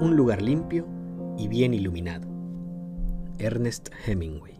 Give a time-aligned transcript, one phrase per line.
[0.00, 0.86] Un lugar limpio
[1.36, 2.26] y bien iluminado.
[3.38, 4.54] Ernest Hemingway.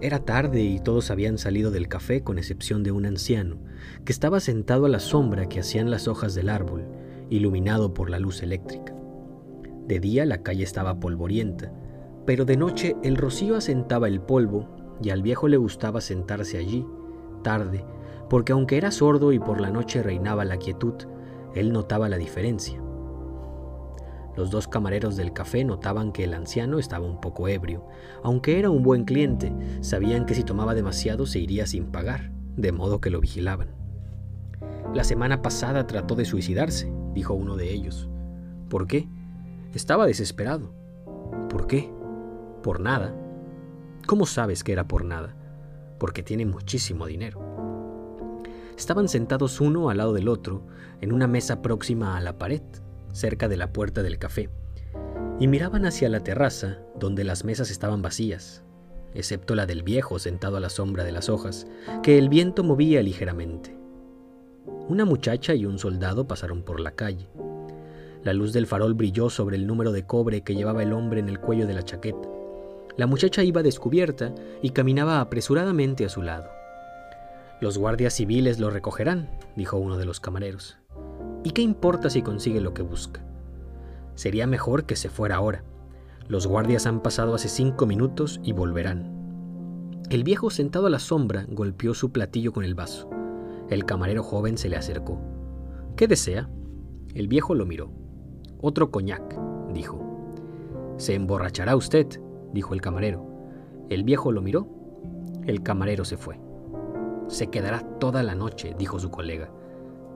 [0.00, 3.58] Era tarde y todos habían salido del café con excepción de un anciano,
[4.06, 6.86] que estaba sentado a la sombra que hacían las hojas del árbol,
[7.28, 8.94] iluminado por la luz eléctrica.
[9.86, 11.74] De día la calle estaba polvorienta,
[12.24, 16.86] pero de noche el rocío asentaba el polvo y al viejo le gustaba sentarse allí,
[17.42, 17.84] tarde,
[18.30, 20.94] porque aunque era sordo y por la noche reinaba la quietud,
[21.54, 22.80] él notaba la diferencia.
[24.36, 27.86] Los dos camareros del café notaban que el anciano estaba un poco ebrio.
[28.22, 32.72] Aunque era un buen cliente, sabían que si tomaba demasiado se iría sin pagar, de
[32.72, 33.68] modo que lo vigilaban.
[34.92, 38.08] La semana pasada trató de suicidarse, dijo uno de ellos.
[38.68, 39.08] ¿Por qué?
[39.72, 40.72] Estaba desesperado.
[41.48, 41.92] ¿Por qué?
[42.62, 43.14] Por nada.
[44.06, 45.36] ¿Cómo sabes que era por nada?
[45.98, 47.40] Porque tiene muchísimo dinero.
[48.76, 50.66] Estaban sentados uno al lado del otro
[51.00, 52.62] en una mesa próxima a la pared
[53.14, 54.50] cerca de la puerta del café,
[55.40, 58.62] y miraban hacia la terraza donde las mesas estaban vacías,
[59.14, 61.66] excepto la del viejo sentado a la sombra de las hojas,
[62.02, 63.76] que el viento movía ligeramente.
[64.88, 67.28] Una muchacha y un soldado pasaron por la calle.
[68.22, 71.28] La luz del farol brilló sobre el número de cobre que llevaba el hombre en
[71.28, 72.28] el cuello de la chaqueta.
[72.96, 76.48] La muchacha iba descubierta y caminaba apresuradamente a su lado.
[77.60, 80.76] Los guardias civiles lo recogerán, dijo uno de los camareros.
[81.44, 83.22] ¿Y qué importa si consigue lo que busca?
[84.14, 85.62] Sería mejor que se fuera ahora.
[86.26, 90.02] Los guardias han pasado hace cinco minutos y volverán.
[90.08, 93.10] El viejo sentado a la sombra golpeó su platillo con el vaso.
[93.68, 95.20] El camarero joven se le acercó.
[95.96, 96.48] ¿Qué desea?
[97.14, 97.90] El viejo lo miró.
[98.60, 99.38] Otro coñac,
[99.74, 100.00] dijo.
[100.96, 102.06] Se emborrachará usted,
[102.54, 103.26] dijo el camarero.
[103.90, 104.66] El viejo lo miró.
[105.44, 106.40] El camarero se fue.
[107.28, 109.50] Se quedará toda la noche, dijo su colega.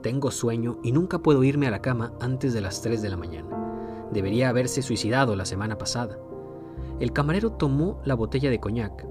[0.01, 3.17] Tengo sueño y nunca puedo irme a la cama antes de las 3 de la
[3.17, 3.49] mañana.
[4.11, 6.17] Debería haberse suicidado la semana pasada.
[6.99, 9.05] El camarero tomó la botella de coñac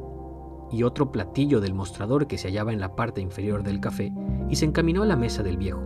[0.72, 4.12] y otro platillo del mostrador que se hallaba en la parte inferior del café
[4.48, 5.82] y se encaminó a la mesa del viejo.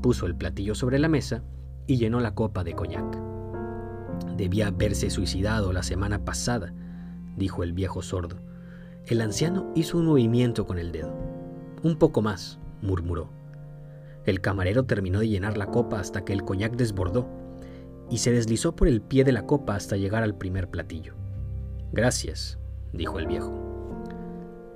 [0.00, 1.42] Puso el platillo sobre la mesa
[1.86, 3.18] y llenó la copa de coñac.
[4.36, 6.72] Debía haberse suicidado la semana pasada,
[7.36, 8.36] dijo el viejo sordo.
[9.06, 11.12] El anciano hizo un movimiento con el dedo.
[11.82, 13.37] Un poco más, murmuró.
[14.28, 17.26] El camarero terminó de llenar la copa hasta que el coñac desbordó
[18.10, 21.14] y se deslizó por el pie de la copa hasta llegar al primer platillo.
[21.92, 22.58] Gracias,
[22.92, 23.50] dijo el viejo.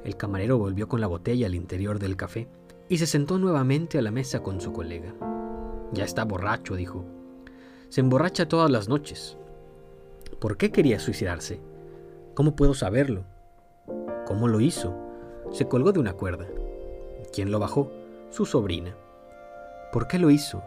[0.04, 2.48] El camarero volvió con la botella al interior del café
[2.88, 5.12] y se sentó nuevamente a la mesa con su colega.
[5.92, 7.04] Ya está borracho, dijo.
[7.90, 9.36] Se emborracha todas las noches.
[10.40, 11.60] ¿Por qué quería suicidarse?
[12.32, 13.26] ¿Cómo puedo saberlo?
[14.26, 14.96] ¿Cómo lo hizo?
[15.50, 16.48] Se colgó de una cuerda.
[17.34, 17.92] ¿Quién lo bajó?
[18.30, 18.96] Su sobrina.
[19.92, 20.62] ¿Por qué lo hizo?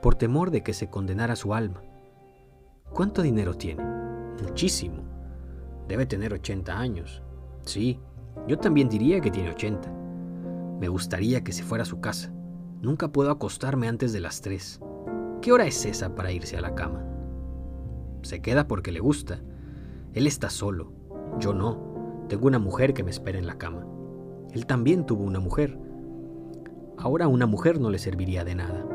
[0.00, 1.82] Por temor de que se condenara su alma.
[2.92, 3.82] ¿Cuánto dinero tiene?
[4.42, 5.02] Muchísimo.
[5.88, 7.20] Debe tener 80 años.
[7.62, 7.98] Sí,
[8.46, 9.90] yo también diría que tiene 80.
[10.78, 12.32] Me gustaría que se fuera a su casa.
[12.80, 14.80] Nunca puedo acostarme antes de las 3.
[15.42, 17.04] ¿Qué hora es esa para irse a la cama?
[18.22, 19.40] Se queda porque le gusta.
[20.12, 20.92] Él está solo.
[21.40, 22.24] Yo no.
[22.28, 23.84] Tengo una mujer que me espera en la cama.
[24.52, 25.76] Él también tuvo una mujer.
[26.96, 28.86] Ahora una mujer no le serviría de nada.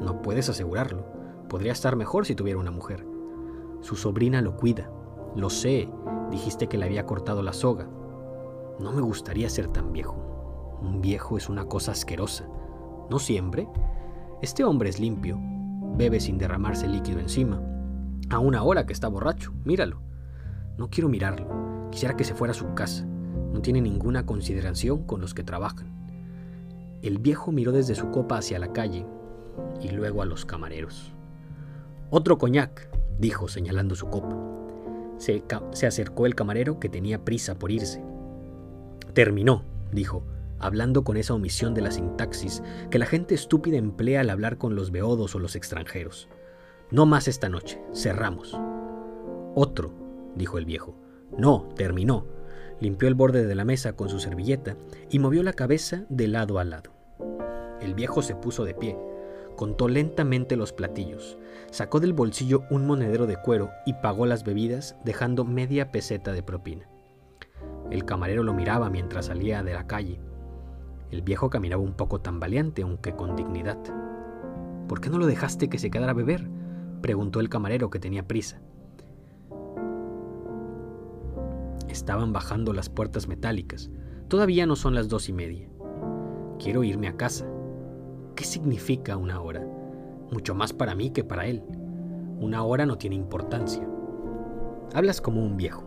[0.00, 1.04] No puedes asegurarlo.
[1.48, 3.06] Podría estar mejor si tuviera una mujer.
[3.80, 4.90] Su sobrina lo cuida.
[5.34, 5.88] Lo sé.
[6.30, 7.88] Dijiste que le había cortado la soga.
[8.80, 10.78] No me gustaría ser tan viejo.
[10.82, 12.46] Un viejo es una cosa asquerosa.
[13.10, 13.68] No siempre.
[14.42, 15.38] Este hombre es limpio.
[15.96, 17.60] Bebe sin derramarse líquido encima.
[18.30, 19.52] A una hora que está borracho.
[19.64, 20.00] Míralo.
[20.76, 21.88] No quiero mirarlo.
[21.90, 23.04] Quisiera que se fuera a su casa.
[23.04, 26.07] No tiene ninguna consideración con los que trabajan.
[27.00, 29.06] El viejo miró desde su copa hacia la calle
[29.80, 31.12] y luego a los camareros.
[32.10, 32.88] Otro coñac,
[33.18, 34.36] dijo señalando su copa.
[35.18, 38.02] Se, acercó el camarero que tenía prisa por irse.
[39.12, 40.24] Terminó, dijo,
[40.58, 44.74] hablando con esa omisión de la sintaxis que la gente estúpida emplea al hablar con
[44.74, 46.28] los beodos o los extranjeros.
[46.90, 48.58] No más esta noche, cerramos.
[49.54, 49.92] Otro,
[50.34, 50.96] dijo el viejo.
[51.36, 52.37] No, terminó
[52.80, 54.76] limpió el borde de la mesa con su servilleta
[55.10, 56.92] y movió la cabeza de lado a lado.
[57.80, 58.96] El viejo se puso de pie,
[59.56, 61.38] contó lentamente los platillos,
[61.70, 66.42] sacó del bolsillo un monedero de cuero y pagó las bebidas dejando media peseta de
[66.42, 66.88] propina.
[67.90, 70.20] El camarero lo miraba mientras salía de la calle.
[71.10, 73.78] El viejo caminaba un poco tambaleante, aunque con dignidad.
[74.88, 76.48] ¿Por qué no lo dejaste que se quedara a beber?
[77.00, 78.60] preguntó el camarero que tenía prisa.
[81.98, 83.90] Estaban bajando las puertas metálicas.
[84.28, 85.68] Todavía no son las dos y media.
[86.60, 87.44] Quiero irme a casa.
[88.36, 89.66] ¿Qué significa una hora?
[90.30, 91.60] mucho más para mí que para él.
[92.38, 93.84] Una hora no tiene importancia.
[94.94, 95.82] Hablas como un viejo.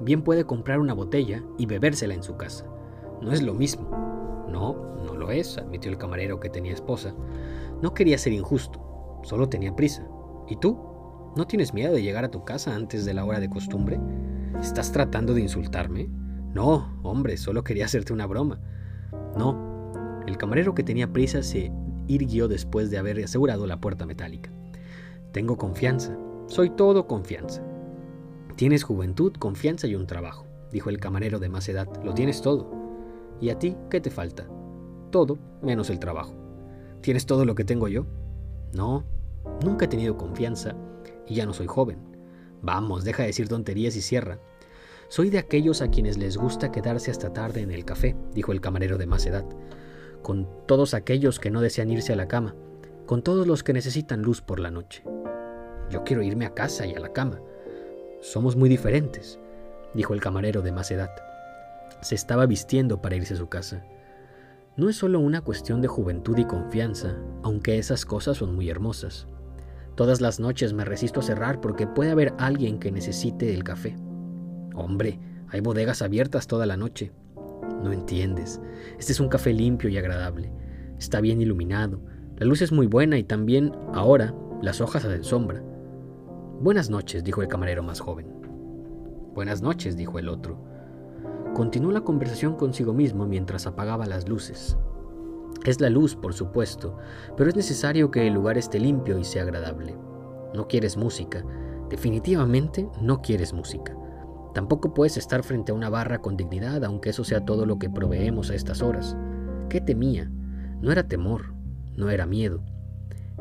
[0.00, 2.64] Bien puede comprar una botella y bebérsela en su casa.
[3.20, 4.46] No es lo mismo.
[4.48, 7.16] No, no lo es, admitió el camarero que tenía esposa.
[7.82, 10.06] No quería ser injusto, solo tenía prisa.
[10.46, 10.78] ¿Y tú?
[11.34, 13.98] ¿No tienes miedo de llegar a tu casa antes de la hora de costumbre?
[14.60, 16.08] ¿Estás tratando de insultarme?
[16.54, 18.60] No, hombre, solo quería hacerte una broma.
[19.36, 21.70] No, el camarero que tenía prisa se
[22.06, 24.50] irguió después de haber asegurado la puerta metálica.
[25.32, 27.62] Tengo confianza, soy todo confianza.
[28.56, 31.88] Tienes juventud, confianza y un trabajo, dijo el camarero de más edad.
[32.02, 32.70] Lo tienes todo.
[33.40, 34.48] ¿Y a ti qué te falta?
[35.10, 36.34] Todo menos el trabajo.
[37.00, 38.04] ¿Tienes todo lo que tengo yo?
[38.74, 39.04] No,
[39.64, 40.74] nunca he tenido confianza
[41.26, 42.17] y ya no soy joven.
[42.62, 44.38] Vamos, deja de decir tonterías y cierra.
[45.08, 48.60] Soy de aquellos a quienes les gusta quedarse hasta tarde en el café, dijo el
[48.60, 49.44] camarero de más edad,
[50.22, 52.54] con todos aquellos que no desean irse a la cama,
[53.06, 55.02] con todos los que necesitan luz por la noche.
[55.90, 57.40] Yo quiero irme a casa y a la cama.
[58.20, 59.38] Somos muy diferentes,
[59.94, 61.10] dijo el camarero de más edad.
[62.02, 63.84] Se estaba vistiendo para irse a su casa.
[64.76, 69.26] No es solo una cuestión de juventud y confianza, aunque esas cosas son muy hermosas.
[69.98, 73.96] Todas las noches me resisto a cerrar porque puede haber alguien que necesite el café.
[74.76, 75.18] Hombre,
[75.48, 77.10] hay bodegas abiertas toda la noche.
[77.82, 78.60] No entiendes.
[78.96, 80.52] Este es un café limpio y agradable.
[81.00, 82.00] Está bien iluminado.
[82.36, 85.64] La luz es muy buena y también, ahora, las hojas hacen sombra.
[86.60, 88.28] Buenas noches, dijo el camarero más joven.
[89.34, 90.62] Buenas noches, dijo el otro.
[91.56, 94.78] Continuó la conversación consigo mismo mientras apagaba las luces.
[95.68, 96.96] Es la luz, por supuesto,
[97.36, 99.98] pero es necesario que el lugar esté limpio y sea agradable.
[100.54, 101.44] No quieres música,
[101.90, 103.94] definitivamente no quieres música.
[104.54, 107.90] Tampoco puedes estar frente a una barra con dignidad, aunque eso sea todo lo que
[107.90, 109.14] proveemos a estas horas.
[109.68, 110.30] ¿Qué temía?
[110.80, 111.52] No era temor,
[111.98, 112.62] no era miedo.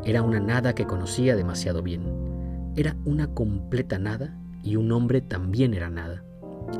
[0.03, 2.73] Era una nada que conocía demasiado bien.
[2.75, 6.25] Era una completa nada y un hombre también era nada.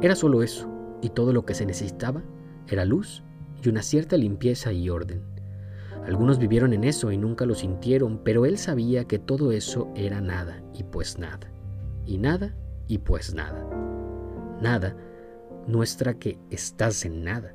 [0.01, 0.69] Era solo eso,
[1.01, 2.21] y todo lo que se necesitaba
[2.67, 3.23] era luz
[3.63, 5.36] y una cierta limpieza y orden.
[6.05, 10.21] Algunos vivieron en eso y nunca lo sintieron, pero él sabía que todo eso era
[10.21, 11.51] nada y pues nada.
[12.05, 12.55] Y nada
[12.87, 13.65] y pues nada.
[14.61, 14.95] Nada
[15.67, 17.53] nuestra que estás en nada.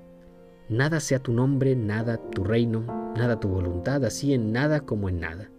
[0.69, 2.81] Nada sea tu nombre, nada tu reino,
[3.17, 5.50] nada tu voluntad, así en nada como en nada.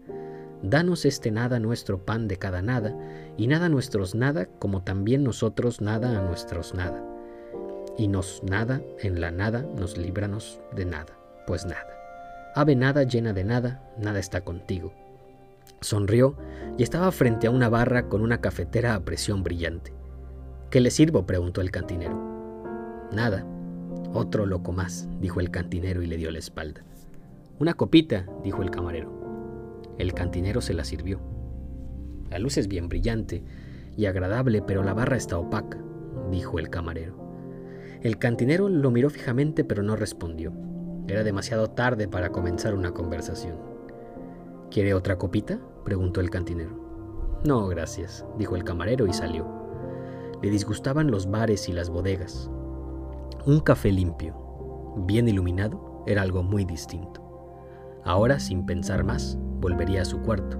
[0.61, 2.97] Danos este nada nuestro pan de cada nada,
[3.37, 7.03] y nada nuestros nada, como también nosotros nada a nuestros nada
[7.97, 12.02] y nos nada en la nada nos líbranos de nada, pues nada.
[12.55, 14.93] Ave nada llena de nada, nada está contigo.
[15.81, 16.37] Sonrió
[16.77, 19.91] y estaba frente a una barra con una cafetera a presión brillante.
[20.69, 21.25] ¿Qué le sirvo?
[21.25, 23.09] preguntó el cantinero.
[23.11, 23.43] Nada.
[24.13, 26.83] Otro loco más, dijo el cantinero y le dio la espalda.
[27.57, 29.11] Una copita, dijo el camarero.
[29.97, 31.19] El cantinero se la sirvió.
[32.29, 33.43] La luz es bien brillante
[33.97, 35.79] y agradable, pero la barra está opaca,
[36.29, 37.17] dijo el camarero.
[38.03, 40.53] El cantinero lo miró fijamente pero no respondió.
[41.07, 43.57] Era demasiado tarde para comenzar una conversación.
[44.71, 45.59] ¿Quiere otra copita?
[45.83, 46.81] preguntó el cantinero.
[47.45, 49.45] No, gracias, dijo el camarero y salió.
[50.41, 52.49] Le disgustaban los bares y las bodegas.
[53.45, 54.33] Un café limpio,
[55.05, 57.21] bien iluminado, era algo muy distinto.
[58.05, 60.57] Ahora, sin pensar más, volvería a su cuarto.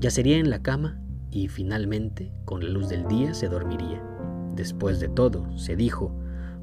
[0.00, 4.02] Yacería en la cama y finalmente, con la luz del día, se dormiría.
[4.54, 6.14] Después de todo, se dijo,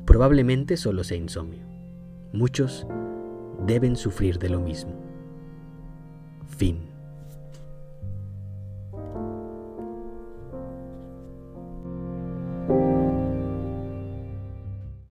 [0.05, 1.72] Probablemente solo sea insomnio.
[2.33, 2.87] Muchos
[3.67, 4.91] deben sufrir de lo mismo.
[6.47, 6.92] Fin.